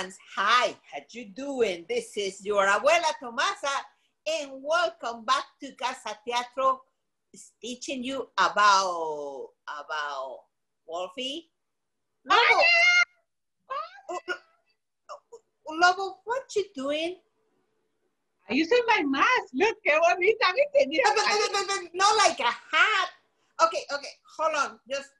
[0.00, 0.18] ones.
[0.36, 1.84] Hi, how you doing?
[1.88, 3.68] This is your abuela Tomasa,
[4.26, 6.80] and welcome back to Casa Teatro,
[7.32, 10.38] It's teaching you about about
[10.86, 11.50] Wolfie.
[12.24, 12.62] Lobo,
[15.68, 17.16] Lobo, what you doing?
[18.48, 19.52] I'm using my mask.
[19.52, 20.88] Look, qué bonita, ¿viste?
[20.88, 23.10] Mira, No, no, no, no, no, not like a hat.
[23.62, 24.80] Okay, okay, hold on.
[24.88, 25.10] Just,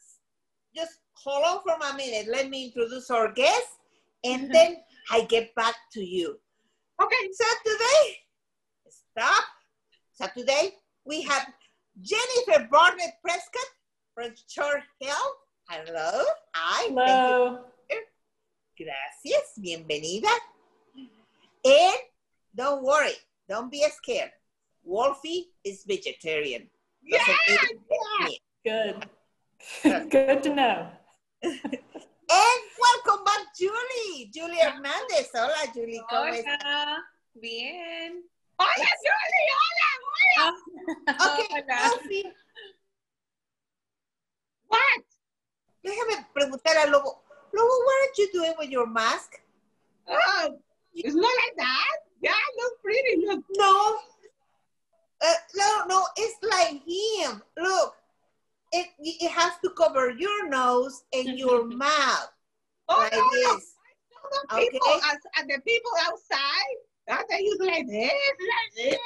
[0.74, 2.28] just hold on for a minute.
[2.32, 3.79] Let me introduce our guest,
[4.24, 4.52] and mm-hmm.
[4.52, 4.76] then
[5.10, 6.38] I get back to you.
[7.02, 7.30] Okay.
[7.32, 8.16] So today,
[8.88, 9.44] stop.
[10.12, 10.74] So today
[11.04, 11.46] we have
[12.00, 13.70] Jennifer Barnett Prescott
[14.14, 15.36] from Church Health.
[15.68, 16.24] Hello.
[16.54, 16.88] Hi.
[16.88, 17.58] Hello.
[18.76, 19.58] Gracias.
[19.60, 20.32] Bienvenida.
[21.64, 21.96] And
[22.54, 23.12] don't worry.
[23.48, 24.30] Don't be scared.
[24.82, 26.68] Wolfie is vegetarian.
[27.02, 28.28] Yeah, yeah.
[28.64, 29.06] Good.
[30.10, 30.88] Good to know.
[32.30, 34.30] And welcome back, Julie.
[34.32, 35.30] Julie Hernandez.
[35.34, 36.00] Hola, Julie.
[36.08, 36.58] ¿Cómo estás?
[36.62, 38.24] Hola, bien.
[38.56, 41.34] Hola, Julie, hola, hola.
[41.34, 41.78] Okay, Hola.
[44.68, 45.04] What?
[45.82, 47.24] déjame preguntar a Lobo.
[47.52, 49.32] Lobo, what are you doing with your mask?
[50.06, 50.56] Oh,
[50.94, 51.96] it's not like that.
[52.22, 53.26] Yeah, look pretty.
[53.26, 53.44] Look.
[53.56, 53.98] No.
[55.20, 57.42] Uh, no, no, it's like him.
[57.58, 57.96] Look,
[58.72, 62.28] it, it has to cover your nose and your mouth.
[62.88, 63.30] Oh, like no, no.
[63.30, 63.74] this.
[64.50, 65.00] The people, Okay.
[65.10, 66.76] as, as the people outside,
[67.08, 68.98] that they use like this, like this.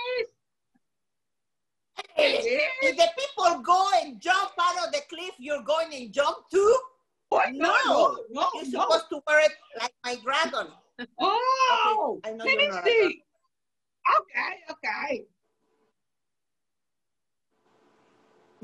[2.18, 2.62] like this.
[2.82, 6.76] If the people go and jump out of the cliff, you're going and jump too?
[7.30, 8.80] Oh, no, no, no, You're no.
[8.82, 10.72] supposed to wear it like my dragon.
[11.18, 13.22] Oh, Okay, I know let me see.
[14.20, 15.24] Okay, okay.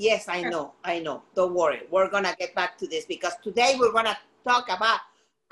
[0.01, 1.21] Yes, I know, I know.
[1.37, 1.85] Don't worry.
[1.91, 4.97] We're going to get back to this because today we're going to talk about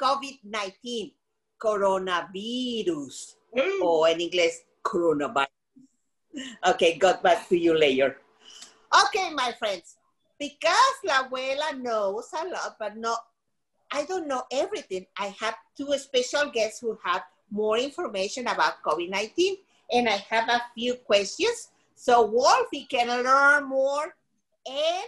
[0.01, 1.11] COVID 19,
[1.61, 3.81] coronavirus, Mm.
[3.81, 5.53] or in English, coronavirus.
[6.65, 8.17] Okay, got back to you later.
[9.05, 9.97] Okay, my friends,
[10.39, 13.17] because La Abuela knows a lot, but no,
[13.93, 15.05] I don't know everything.
[15.17, 17.21] I have two special guests who have
[17.51, 19.57] more information about COVID 19,
[19.93, 24.15] and I have a few questions so Wolfie can learn more
[24.67, 25.07] and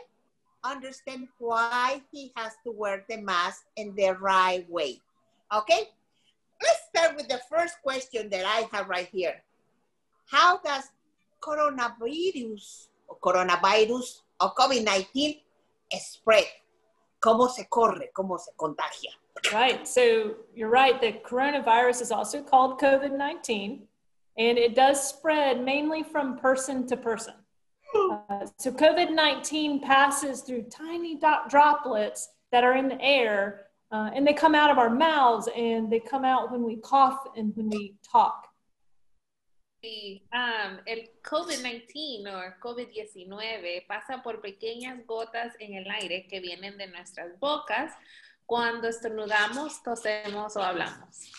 [0.63, 4.99] understand why he has to wear the mask in the right way.
[5.53, 5.89] Okay?
[6.61, 9.41] Let's start with the first question that I have right here.
[10.29, 10.89] How does
[11.41, 15.41] coronavirus or coronavirus or COVID-19
[15.99, 16.45] spread?
[17.19, 18.11] ¿Cómo se corre?
[18.13, 19.11] ¿Cómo se contagia?
[19.51, 19.87] Right.
[19.87, 20.99] So you're right.
[20.99, 23.81] The coronavirus is also called COVID 19,
[24.37, 27.33] and it does spread mainly from person to person.
[27.93, 34.09] Uh, so COVID 19 passes through tiny dot droplets that are in the air, uh,
[34.13, 37.55] and they come out of our mouths and they come out when we cough and
[37.55, 38.47] when we talk.
[39.83, 46.85] Um, el COVID-19 o COVID-19 pasa por pequeñas gotas en el aire que vienen de
[46.85, 47.91] nuestras bocas
[48.45, 51.31] cuando estornudamos, tosemos o hablamos.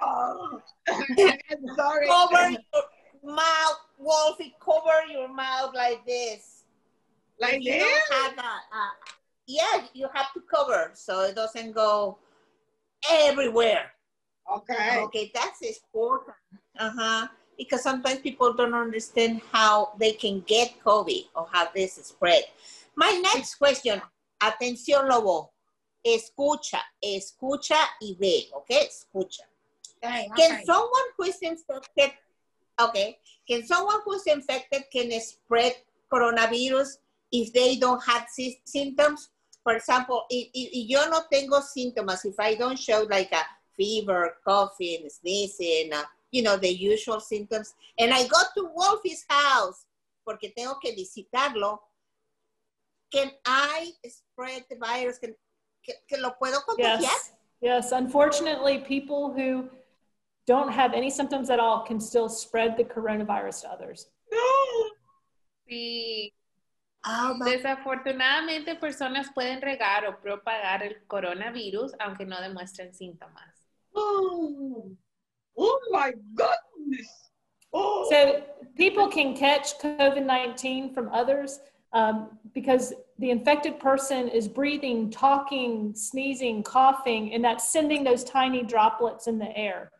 [0.00, 0.62] Oh.
[0.88, 2.06] I'm sorry.
[2.06, 6.64] Cover your mouth, Wolfie, cover your mouth like this.
[7.38, 8.08] Like If you this?
[8.08, 8.96] don't have a, a-
[9.46, 12.18] yeah, you have to cover so it doesn't go
[13.10, 13.92] everywhere.
[14.50, 14.98] Okay.
[15.04, 16.36] Okay, that's important.
[16.78, 17.28] Uh-huh.
[17.58, 22.42] Because sometimes people don't understand how they can get COVID or how this is spread.
[22.96, 24.00] My next question,
[24.42, 25.52] atención Lobo,
[26.04, 28.88] escucha, escucha y ve, okay?
[28.88, 29.42] Escucha.
[30.02, 30.64] Okay, Can okay.
[30.64, 32.12] someone who is infected,
[32.88, 33.18] okay,
[33.48, 35.74] can someone who's infected can spread
[36.12, 36.98] coronavirus
[37.32, 39.30] if they don't have sy- symptoms?
[39.62, 43.42] For example, if, if, if yo no tengo síntomas, if I don't show like a
[43.76, 49.84] fever, coughing, sneezing, uh, you know, the usual symptoms, and I go to Wolfie's house
[50.24, 51.78] porque tengo que visitarlo,
[53.12, 55.18] can I spread the virus?
[55.18, 55.34] Can,
[55.84, 57.00] que, que lo puedo contagiar?
[57.00, 57.32] Yes.
[57.60, 57.92] Yes.
[57.92, 59.68] Unfortunately, people who
[60.46, 64.08] don't have any symptoms at all can still spread the coronavirus to others.
[64.30, 64.90] No.
[65.68, 66.32] Sí,
[67.06, 73.66] Oh, my desafortunadamente personas pueden regar o propagar el coronavirus aunque no demuestren síntomas.
[73.94, 74.90] Oh.
[75.56, 77.30] oh my goodness.
[77.72, 78.06] Oh.
[78.10, 78.42] So
[78.76, 81.60] people can catch COVID 19 from others
[81.94, 88.62] um, because the infected person is breathing, talking, sneezing, coughing, and that's sending those tiny
[88.62, 89.90] droplets in the air.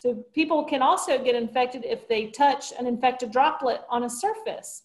[0.00, 4.82] So people can also get infected if they touch an infected droplet on a surface.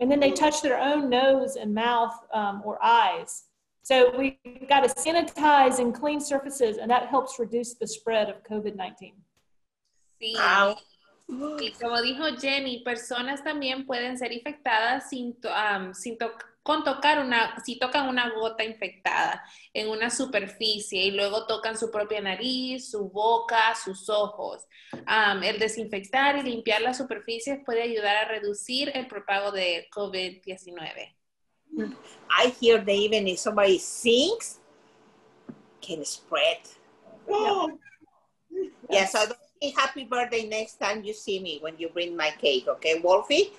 [0.00, 3.44] And then they touch their own nose and mouth um, or eyes.
[3.82, 8.42] So we've got to sanitize and clean surfaces, and that helps reduce the spread of
[8.42, 9.12] COVID-19.
[10.20, 10.34] Sí.
[10.34, 10.76] Wow.
[11.28, 16.32] Y como dijo Jenny, personas también pueden ser infectadas sin, to- am, sin to-
[16.66, 21.92] con tocar una, si tocan una gota infectada en una superficie y luego tocan su
[21.92, 24.66] propia nariz, su boca, sus ojos.
[25.06, 31.14] Am, el desinfectar y limpiar las superficies puede ayudar a reducir el propago de COVID-19.
[31.78, 34.58] I hear that even if somebody sings,
[35.80, 36.58] can spread.
[37.28, 37.70] Oh,
[38.90, 42.32] Yes, so don't say happy birthday next time you see me when you bring my
[42.40, 43.52] cake, okay, Wolfie?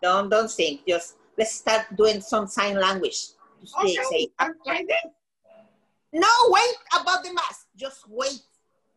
[0.00, 0.78] Don't don't sing.
[0.88, 3.34] Just let's start doing some sign language.
[3.62, 3.96] Just okay.
[4.10, 4.28] say,
[4.66, 5.12] Like this.
[6.12, 7.66] no, wait about the mask.
[7.76, 8.42] Just wait.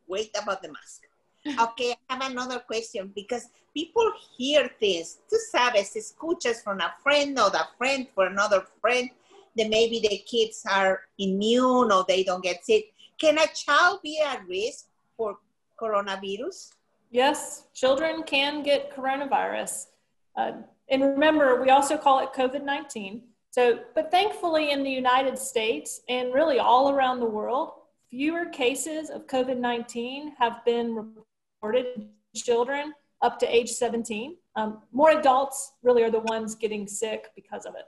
[0.08, 1.02] Wait about the mask.
[1.62, 5.20] Okay, I have another question because people hear things.
[5.32, 9.10] Tú sabes, escuchas from a friend or a friend for another friend
[9.56, 12.92] that maybe the kids are immune or they don't get sick.
[13.18, 15.38] Can a child be at risk for
[15.80, 16.74] coronavirus?
[17.12, 19.88] Yes, children can get coronavirus.
[20.36, 20.52] Uh,
[20.90, 23.24] and remember, we also call it COVID 19.
[23.52, 27.72] So, but thankfully, in the United States and really all around the world,
[28.10, 31.14] fewer cases of COVID 19 have been
[31.62, 34.38] reported in children up to age 17.
[34.56, 37.86] Um, more adults really are the ones getting sick because of it.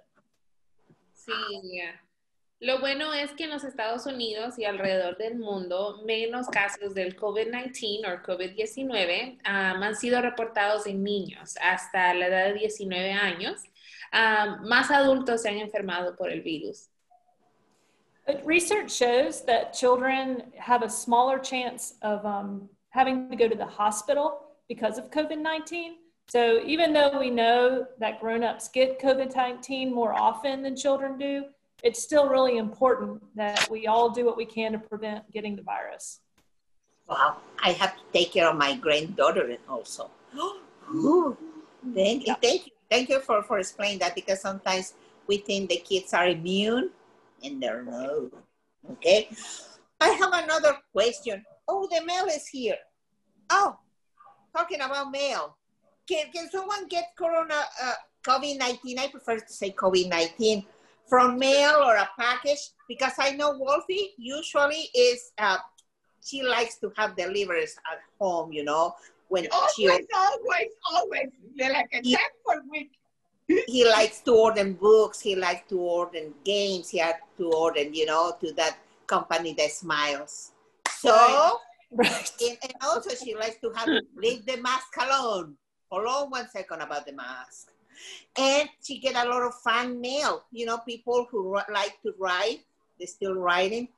[1.13, 1.33] Sí,
[2.61, 7.15] lo bueno es que en los Estados Unidos y alrededor del mundo, menos casos del
[7.15, 13.63] COVID-19 o COVID-19 um, han sido reportados en niños hasta la edad de 19 años.
[14.11, 16.89] Um, más adultos se han enfermado por el virus.
[18.27, 23.55] But research shows that children have a smaller chance of um, having to go to
[23.55, 25.95] the hospital because of COVID 19.
[26.27, 31.17] So, even though we know that grown ups get COVID 19 more often than children
[31.17, 31.45] do,
[31.83, 35.61] it's still really important that we all do what we can to prevent getting the
[35.61, 36.19] virus.
[37.07, 40.11] Wow, I have to take care of my granddaughter also.
[41.95, 44.95] Thank you, thank you, thank you for, for explaining that because sometimes
[45.27, 46.89] we think the kids are immune
[47.41, 48.33] and they're not.
[48.91, 49.29] Okay,
[50.01, 51.45] I have another question.
[51.69, 52.75] Oh, the mail is here.
[53.49, 53.77] Oh,
[54.55, 55.55] talking about mail.
[56.07, 57.93] Can, can someone get corona uh,
[58.25, 58.99] COVID 19?
[58.99, 60.65] I prefer to say COVID 19
[61.09, 65.57] from mail or a package because I know Wolfie usually is uh,
[66.23, 68.93] she likes to have deliveries at home, you know,
[69.27, 69.43] when
[69.75, 71.29] she Always, always, always.
[71.57, 72.17] They're like a Yeah.
[72.17, 72.91] ten for week.
[73.47, 78.05] he likes to order books, he likes to order games, he had to order, you
[78.05, 78.77] know, to that
[79.07, 80.51] company that smiles.
[80.99, 81.53] So Right.
[81.91, 82.31] Right.
[82.41, 85.57] and, and also she likes to have leave the mask alone.
[85.89, 87.71] Hold on one second about the mask.
[88.37, 92.61] And she get a lot of fan mail, you know, people who like to write,
[92.97, 93.89] they're still writing.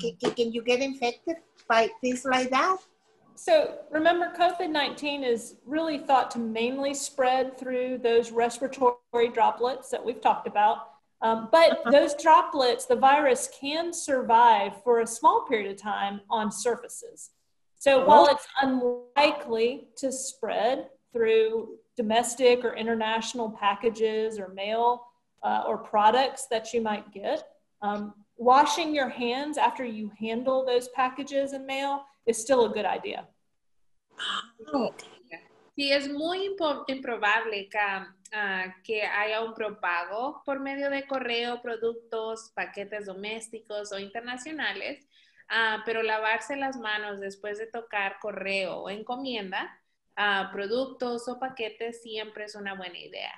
[0.00, 1.36] Can, can, can you get infected
[1.68, 2.78] by things like that?
[3.34, 10.04] So remember, COVID 19 is really thought to mainly spread through those respiratory droplets that
[10.04, 10.90] we've talked about.
[11.22, 16.50] Um, but those droplets, the virus can survive for a small period of time on
[16.52, 17.30] surfaces.
[17.78, 24.88] So while it's unlikely to spread through domestic or international packages or mail
[25.42, 27.44] uh, or products that you might get,
[27.82, 32.86] um, washing your hands after you handle those packages and mail is still a good
[32.86, 33.28] idea.
[34.72, 34.94] Oh,
[35.76, 36.56] Sí, es muy
[36.88, 37.78] improbable que,
[38.34, 45.08] ah, que haya un propago por medio de correo, productos, paquetes domésticos o internacionales,
[45.48, 49.79] ah, pero lavarse las manos después de tocar correo o encomienda,
[50.20, 53.32] ah, productos o paquetes siempre es una buena idea.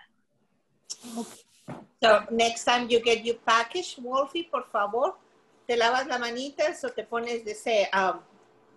[2.01, 5.17] So next time you get your package, Wolfie, por favor,
[5.67, 8.21] te lavas las manitas o te pones de ese um,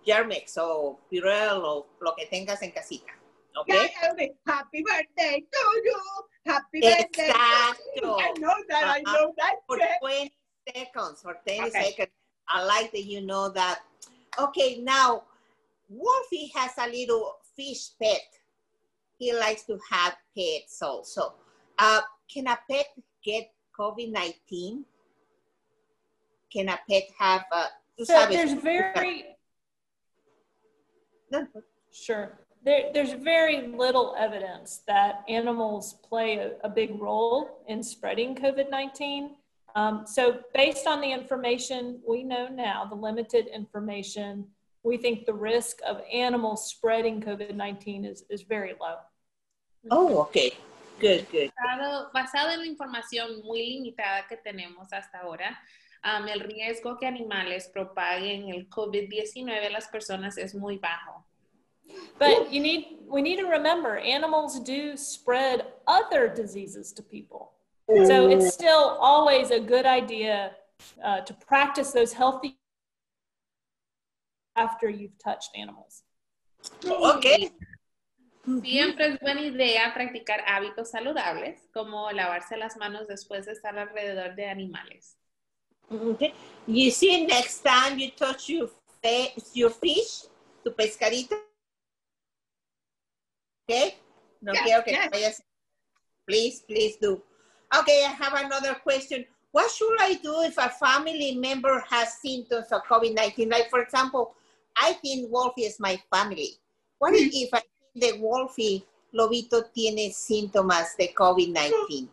[0.04, 3.12] Germex o Purell o lo que tengas en casita.
[3.56, 3.90] Okay?
[4.46, 6.00] Happy birthday to you.
[6.44, 7.28] Happy birthday.
[7.28, 8.16] Exacto.
[8.20, 8.98] I know that.
[8.98, 9.56] I know that.
[9.66, 9.98] For Yeah.
[10.00, 10.32] 20
[10.72, 11.70] seconds, for 20 Okay.
[11.70, 12.12] seconds.
[12.48, 13.80] I like that you know that.
[14.38, 15.24] Okay, now,
[15.88, 18.22] Wolfie has a little fish pet.
[19.18, 21.34] He likes to have pets also.
[21.78, 22.00] Uh,
[22.32, 22.86] can a pet
[23.24, 24.82] get COVID-19?
[26.52, 27.66] Can a pet have, uh,
[27.98, 29.36] So sabes, there's very
[31.30, 31.46] No,
[31.92, 32.38] Sure.
[32.64, 38.70] There, there's very little evidence that animals play a, a big role in spreading COVID
[38.70, 39.36] 19.
[39.76, 44.46] Um, so, based on the information we know now, the limited information,
[44.86, 48.96] we think the risk of animals spreading COVID 19 is, is very low.
[49.90, 50.52] Oh, okay.
[51.00, 51.50] Good, good.
[51.58, 55.58] Basado, basado en la información muy limitada que tenemos hasta ahora,
[56.04, 61.24] um, el riesgo que animales propaguen el COVID-19 a las personas es muy bajo.
[62.18, 67.52] But you need we need to remember animals do spread other diseases to people.
[67.88, 70.56] So it's still always a good idea
[71.04, 72.56] uh, to practice those healthy
[74.56, 76.02] after you've touched animals.
[76.84, 77.52] Okay.
[78.62, 84.34] Siempre es buena idea practicar hábitos saludables, como lavarse las manos después de estar alrededor
[84.36, 85.16] de animales.
[85.90, 86.32] Okay.
[86.66, 88.68] You see, next time you touch your,
[89.02, 90.26] fa- your fish,
[90.64, 91.36] tu pescadito.
[93.68, 93.96] Okay?
[94.40, 95.10] No Yes, quiero que yes.
[95.10, 95.42] vayas.
[96.26, 97.22] Please, please do.
[97.80, 99.24] Okay, I have another question.
[99.50, 103.50] What should I do if a family member has symptoms of COVID-19?
[103.50, 104.34] Like, for example,
[104.76, 106.58] I think Wolfie is my family.
[106.98, 112.08] What if, if I think the Wolfie Lobito tiene síntomas de COVID-19?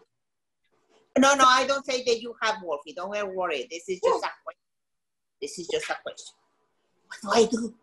[1.20, 2.94] No, no, I don't say that you have Wolfie.
[2.94, 3.68] Don't worry.
[3.70, 4.42] This is just a oh.
[4.44, 4.60] question.
[5.42, 6.36] This is just a question.
[7.08, 7.74] What do I do?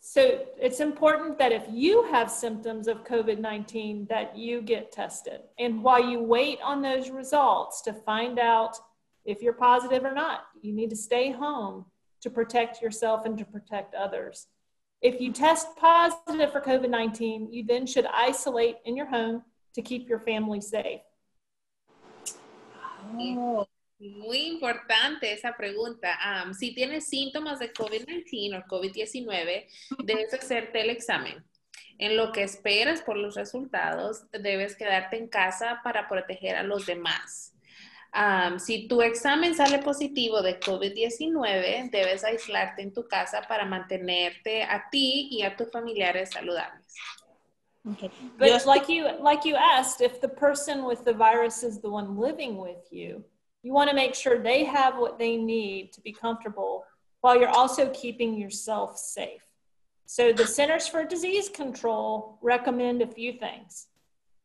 [0.00, 5.42] So it's important that if you have symptoms of COVID-19 that you get tested.
[5.58, 8.76] And while you wait on those results to find out
[9.24, 11.84] if you're positive or not, you need to stay home
[12.22, 14.46] to protect yourself and to protect others.
[15.00, 19.42] If you test positive for COVID-19, you then should isolate in your home
[19.74, 21.00] to keep your family safe.
[23.18, 23.66] Oh,
[24.02, 26.18] Muy importante esa pregunta.
[26.20, 29.68] Am, si tienes síntomas de COVID-19 o COVID-19,
[30.02, 31.44] debes hacerte el examen.
[31.98, 36.84] En lo que esperas por los resultados, debes quedarte en casa para proteger a los
[36.84, 37.51] demás.
[38.14, 44.62] Am, si tu examen sale positivo de COVID-19, debes aislarte en tu casa para mantenerte
[44.62, 46.94] a ti y a tus familiares saludables.
[47.90, 48.10] okay.
[48.36, 51.88] But Just- like you like you asked, if the person with the virus is the
[51.88, 53.24] one living with you,
[53.62, 56.84] you want to make sure they have what they need to be comfortable
[57.22, 59.42] while you're also keeping yourself safe.
[60.04, 63.86] So the Centers for Disease Control recommend a few things.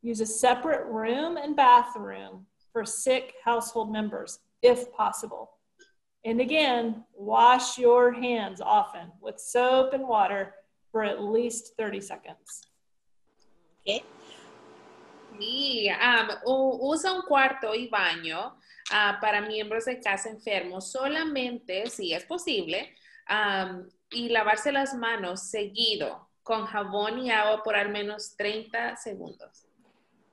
[0.01, 2.45] Use a separate room and bathroom
[2.77, 5.49] for sick household members if possible.
[6.23, 10.53] And again, wash your hands often with soap and water
[10.91, 12.61] for at least 30 seconds.
[13.81, 14.03] Okay.
[15.39, 18.53] Sí, am, u- usa un cuarto y baño
[18.91, 22.93] ah, para miembros de casa enfermos solamente, si es posible,
[23.27, 29.66] am, y lavarse las manos seguido con jabón y agua por al menos 30 segundos.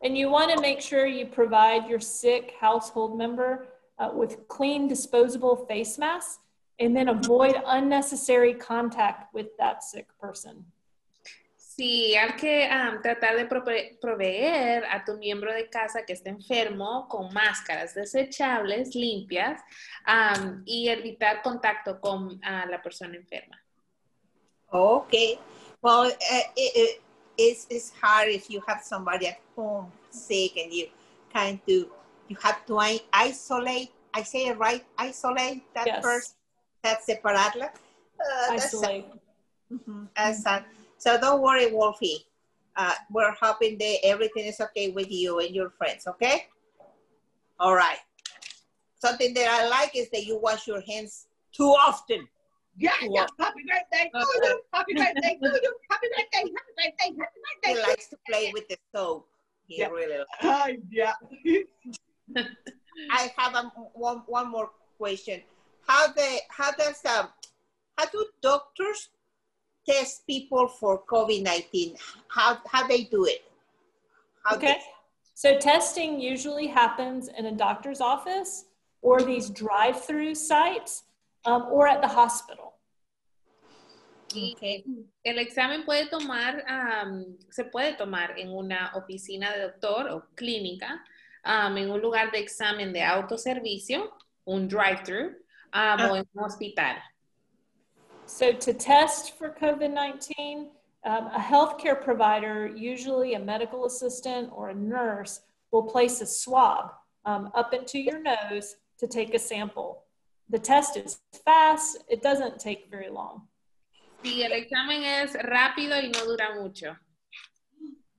[0.04, 3.68] And you want to make sure you provide your sick household member
[3.98, 6.40] uh, with clean disposable face masks
[6.78, 10.66] and then avoid unnecessary contact with that sick person.
[11.56, 16.28] Sí, hay que am, tratar de prove- proveer a tu miembro de casa que esté
[16.28, 19.60] enfermo con máscaras desechables, limpias,
[20.06, 23.58] am, y evitar contacto con ah, la persona enferma.
[24.70, 25.38] Okay.
[25.82, 27.00] Well, uh, it, it,
[27.36, 30.88] it's, it's hard if you have somebody at home sick and you
[31.32, 31.86] kind of,
[32.28, 32.78] you have to
[33.12, 33.90] isolate.
[34.14, 34.84] I say it right?
[34.98, 36.02] Isolate that Yes.
[36.02, 36.34] person.
[36.82, 37.70] That's separarla.
[38.20, 38.50] Uh.
[38.50, 39.06] Isolate.
[39.72, 40.64] Mhm, that's sad.
[40.98, 42.26] So don't worry, Wolfie.
[42.76, 46.48] Uh, we're hoping that everything is okay with you and your friends, okay?
[47.58, 47.98] All right.
[48.98, 52.26] Something that I like is that you wash your hands too often.
[52.76, 53.26] Yeah, Too yeah.
[53.38, 54.62] Happy birthday to you.
[54.72, 55.74] Happy birthday to you.
[55.90, 56.38] Happy birthday.
[56.38, 57.16] Happy birthday.
[57.18, 57.80] Happy birthday.
[57.80, 59.28] He likes to play with the soap.
[59.68, 59.88] He Yeah.
[59.88, 60.30] really likes.
[60.42, 61.12] Ay, yeah.
[63.10, 65.42] I have a, one, one more question.
[65.86, 67.28] How the how does um
[67.98, 69.10] how do doctors
[69.88, 71.96] test people for COVID nineteen?
[72.28, 73.44] How how they do it?
[74.44, 74.78] How Okay.
[75.34, 78.64] So testing usually happens in a doctor's office
[79.02, 81.02] or these drive-through sites
[81.46, 82.74] um, or at the hospital.
[84.32, 84.84] Okay.
[85.24, 91.00] El examen puede tomar, am, se puede tomar en una oficina de doctor o clínica,
[91.44, 94.10] am, en un lugar de examen de autoservicio,
[94.46, 95.34] un drive-thru,
[95.72, 96.96] am, o en un hospital.
[98.26, 100.68] So to test for COVID-19,
[101.04, 106.92] um, a healthcare provider, usually a medical assistant or a nurse, will place a swab
[107.26, 110.03] um, up into your nose to take a sample.
[110.50, 113.48] The test is fast, it doesn't take very long.
[114.22, 116.96] Sí, el examen es rápido y no dura mucho.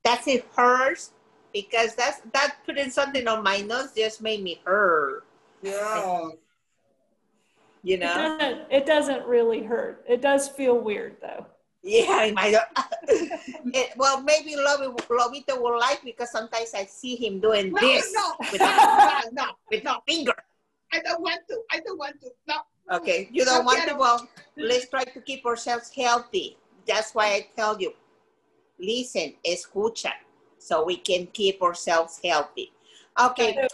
[0.03, 1.11] Does it hurts
[1.55, 5.23] Because that's that putting something on my nose just made me hurt.
[5.63, 6.31] Yeah.
[7.81, 8.13] You It know?
[8.13, 10.03] doesn't, it doesn't really hurt.
[10.05, 11.45] It does feel weird though.
[11.81, 12.55] Yeah, I might.
[13.07, 18.11] it, well, maybe Lobby, Lobito will like because sometimes I see him doing No, this
[18.11, 20.35] no, with, no, no, with no finger.
[20.95, 21.59] I don't want to.
[21.71, 22.29] I don't want to.
[22.47, 22.55] No.
[22.97, 26.57] Okay, you don't No want to, well, let's try to keep ourselves healthy.
[26.87, 27.93] That's why I tell you,
[28.79, 30.11] listen, escucha,
[30.59, 32.71] so we can keep ourselves healthy.
[33.19, 33.67] Okay,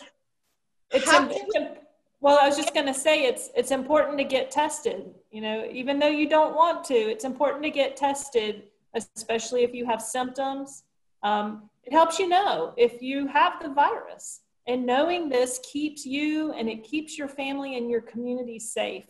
[0.92, 1.78] It's, How im- can
[2.22, 5.14] well, I was just going to say it's it's important to get tested.
[5.32, 8.64] You know, even though you don't want to, it's important to get tested,
[8.94, 10.84] especially if you have symptoms.
[11.24, 16.52] Um, it helps you know if you have the virus, and knowing this keeps you
[16.54, 19.06] and it keeps your family and your community safe.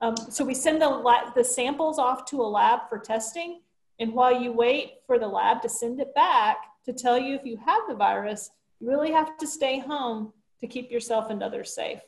[0.00, 3.60] Um, so we send the the samples off to a lab for testing,
[3.98, 6.56] and while you wait for the lab to send it back
[6.86, 10.66] to tell you if you have the virus, you really have to stay home to
[10.66, 12.00] keep yourself and others safe.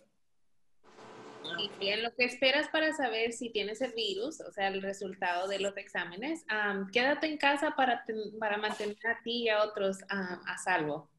[1.81, 5.49] Y en lo que esperas para saber si tienes el virus, o sea, el resultado
[5.49, 8.05] de los exámenes, am, quédate en casa para,
[8.39, 11.11] para mantener a ti y a otros am, a salvo.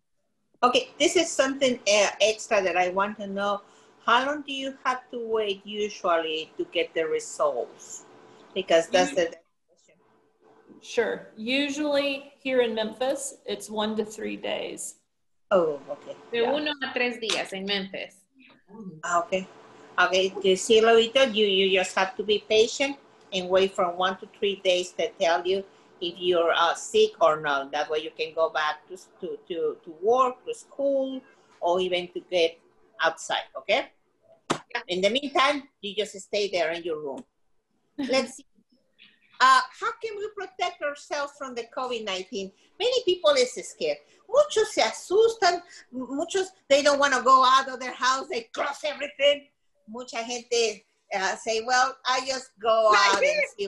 [0.63, 3.61] Okay, this is something uh, extra that I want to know.
[4.05, 8.05] How long do you have to wait usually to get the results?
[8.55, 9.31] Because that's the
[9.67, 9.95] question.
[10.81, 11.27] Sure.
[11.37, 14.95] Usually here in Memphis, it's one to three days.
[15.51, 16.15] Oh, okay.
[16.31, 16.51] De Ya.
[16.51, 18.15] uno a tres días en Memphis.
[19.03, 19.47] Ah, Okay.
[19.93, 22.97] Okay, you see, Lolita, you, you just have to be patient
[23.31, 25.63] and wait from one to three days to tell you
[26.03, 27.71] if you're uh, sick or not.
[27.71, 31.21] That way you can go back to, to, to, to work, to school,
[31.61, 32.59] or even to get
[33.01, 33.87] outside, okay?
[34.87, 37.23] In the meantime, you just stay there in your room.
[37.97, 38.45] Let's see.
[39.39, 42.51] Uh, how can we protect ourselves from the COVID-19?
[42.79, 43.97] Many people is scared.
[44.29, 45.61] Muchos se asustan.
[45.91, 48.27] Muchos, they don't want to go out of their house.
[48.29, 49.47] They close everything.
[49.87, 53.67] Mucha gente uh, say, well, I just go out and see.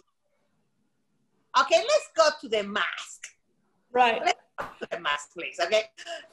[1.60, 3.28] Okay, let's go to the mask.
[3.92, 4.22] Right.
[4.24, 5.58] Let's go to the mask, please.
[5.62, 5.84] Okay.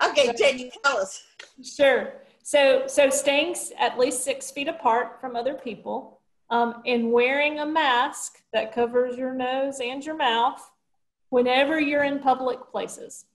[0.04, 1.22] Okay, Jenny, tell us.
[1.62, 2.14] Sure.
[2.42, 7.66] So, so staying at least six feet apart from other people um, and wearing a
[7.66, 10.70] mask that covers your nose and your mouth
[11.30, 13.26] whenever you're in public places.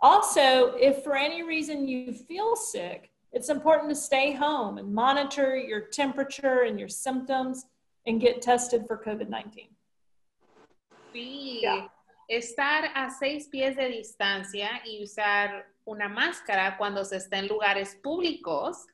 [0.00, 5.56] Also, if for any reason you feel sick, it's important to stay home and monitor
[5.56, 7.64] your temperature and your symptoms
[8.06, 9.68] and get tested for COVID 19.
[11.16, 11.62] Sí,
[12.28, 17.94] estar a seis pies de distancia y usar una máscara cuando se está en lugares
[18.02, 18.86] públicos.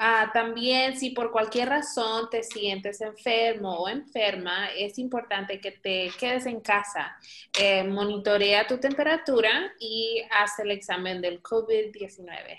[0.00, 6.10] Ah, también, si por cualquier razón te sientes enfermo o enferma, es importante que te
[6.18, 7.16] quedes en casa.
[7.60, 12.58] Eh, monitorea tu temperatura y haz el examen del COVID-19.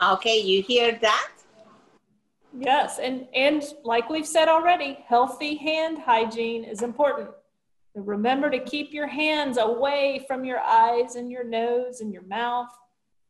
[0.00, 1.29] Okay, you hear that?
[2.60, 7.30] Yes, and and like we've said already, healthy hand hygiene is important.
[7.94, 12.68] Remember to keep your hands away from your eyes and your nose and your mouth.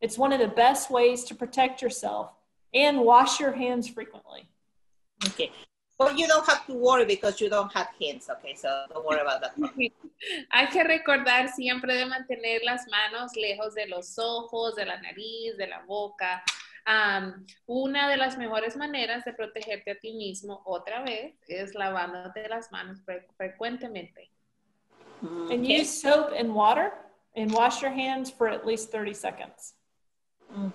[0.01, 2.33] It's one of the best ways to protect yourself
[2.75, 4.49] and wash your hands frequently.
[5.29, 5.51] Okay.
[5.99, 8.31] Well, you don't have to worry because you don't have hands.
[8.31, 9.53] Okay, so don't worry about that.
[10.51, 15.59] Hay que recordar siempre de mantener las manos lejos de los ojos, de la nariz,
[15.59, 16.43] de la boca.
[16.87, 22.49] Am, una de las mejores maneras de protegerte a ti mismo otra vez es lavándote
[22.49, 24.31] las manos fre- frecuentemente.
[25.23, 25.81] And Okay.
[25.81, 26.93] use soap and water
[27.37, 29.75] and wash your hands for at least 30 seconds.
[30.53, 30.73] Mhm.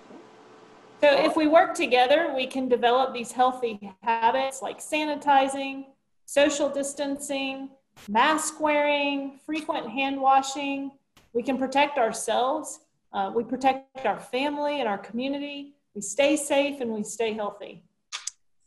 [1.00, 5.86] So if we work together, we can develop these healthy habits like sanitizing,
[6.24, 7.70] social distancing,
[8.08, 10.90] mask wearing, frequent hand washing.
[11.34, 12.80] We can protect ourselves.
[13.12, 15.75] Uh, we protect our family and our community.
[15.96, 17.82] We stay safe and we stay healthy.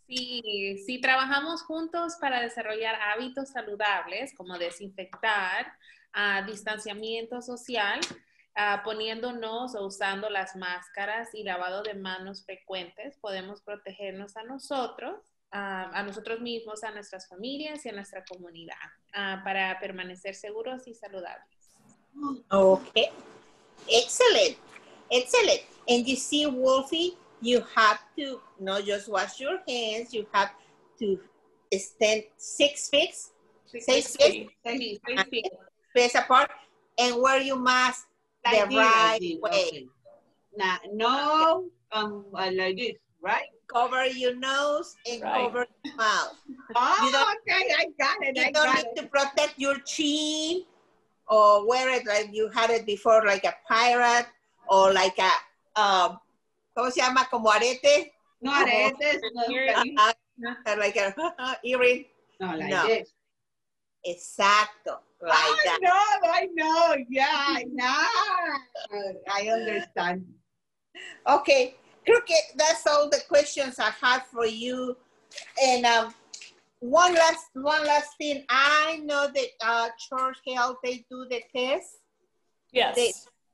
[0.07, 5.71] Si, si trabajamos juntos para desarrollar hábitos saludables como desinfectar,
[6.11, 7.99] ah, distanciamiento social,
[8.55, 15.19] ah, poniéndonos o usando las máscaras y lavado de manos frecuentes, podemos protegernos a nosotros,
[15.51, 18.73] ah, a nosotros mismos, a nuestras familias y a nuestra comunidad
[19.43, 21.75] para permanecer seguros y saludables.
[22.49, 23.09] Okay.
[23.87, 24.57] Excellent.
[25.11, 25.68] Excellent.
[25.89, 30.51] And you see, Wolfie, you have to not just wash your hands, you have
[30.99, 31.19] to
[31.73, 33.15] stand six feet,
[33.65, 35.43] six feet sí, sí.
[35.89, 36.51] space apart
[36.99, 38.07] and wear your mask
[38.45, 39.49] the this, right this, way.
[39.51, 39.87] okay.
[40.93, 43.47] No, um, uh, like this, right?
[43.67, 45.43] Cover your nose and Right.
[45.45, 46.35] cover your mouth.
[46.75, 48.95] Oh, okay, I got it, I You don't need it.
[48.97, 50.65] to protect your chin
[51.27, 54.27] or wear it like you had it before, like a pirate
[54.69, 55.31] or like a,
[55.79, 56.19] um,
[56.75, 57.27] ¿cómo se llama?
[57.29, 61.13] Como arete, No aretes, no, Here- uh, like a
[61.63, 62.05] earring.
[62.39, 62.85] no, like No.
[62.87, 63.13] this.
[64.07, 65.79] Exacto, like I that.
[65.81, 68.07] know, I know, yeah, now
[69.33, 70.25] I understand.
[71.27, 71.75] Okay,
[72.07, 74.95] creo que that's all the questions I have for you.
[75.61, 76.13] And um,
[76.79, 78.45] one last one last thing.
[78.49, 81.97] I know that uh, Church Health they do the test.
[82.71, 82.95] Yes.
[82.95, 83.13] They-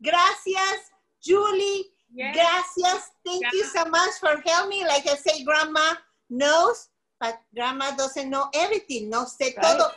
[0.00, 0.92] Gracias,
[1.24, 1.90] Julie.
[2.12, 2.36] Yes.
[2.36, 3.10] Gracias.
[3.24, 4.84] Thank you so much for helping me.
[4.84, 5.94] Like I say, grandma
[6.28, 9.08] knows, but grandma doesn't know everything.
[9.08, 9.62] No sé Right.
[9.62, 9.90] todo.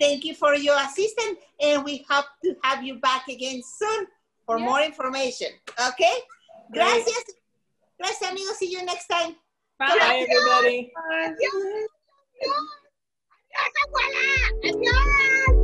[0.00, 4.06] Thank you for your assistance, and we hope to have you back again soon
[4.46, 4.68] for Yes.
[4.68, 5.52] more information.
[5.88, 6.12] Okay?
[6.72, 7.04] Great.
[7.04, 7.24] Gracias.
[7.98, 8.58] Gracias, amigos.
[8.58, 9.36] See you next time.
[9.78, 9.96] Bye.
[9.98, 10.92] Bye, everybody.
[11.22, 11.88] Adiós.
[13.54, 14.24] Adiós, abuela.
[14.64, 15.61] Adiós.